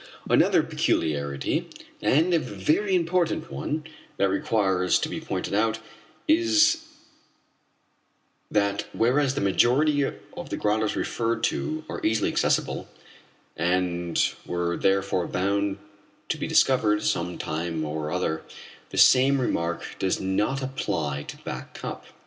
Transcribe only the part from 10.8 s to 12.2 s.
referred to are